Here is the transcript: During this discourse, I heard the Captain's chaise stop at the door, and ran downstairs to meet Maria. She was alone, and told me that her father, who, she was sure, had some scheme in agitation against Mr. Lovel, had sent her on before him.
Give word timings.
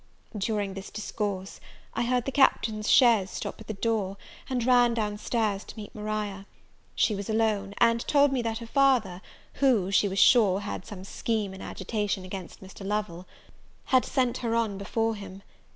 During 0.35 0.73
this 0.73 0.89
discourse, 0.89 1.59
I 1.93 2.01
heard 2.05 2.25
the 2.25 2.31
Captain's 2.31 2.89
chaise 2.89 3.29
stop 3.29 3.61
at 3.61 3.67
the 3.67 3.75
door, 3.75 4.17
and 4.49 4.65
ran 4.65 4.95
downstairs 4.95 5.63
to 5.65 5.77
meet 5.77 5.93
Maria. 5.93 6.47
She 6.95 7.13
was 7.13 7.29
alone, 7.29 7.75
and 7.77 8.01
told 8.07 8.33
me 8.33 8.41
that 8.41 8.57
her 8.57 8.65
father, 8.65 9.21
who, 9.61 9.91
she 9.91 10.07
was 10.07 10.17
sure, 10.17 10.61
had 10.61 10.87
some 10.87 11.03
scheme 11.03 11.53
in 11.53 11.61
agitation 11.61 12.25
against 12.25 12.63
Mr. 12.63 12.83
Lovel, 12.83 13.27
had 13.93 14.03
sent 14.03 14.37
her 14.39 14.55
on 14.55 14.79
before 14.79 15.13
him. 15.13 15.43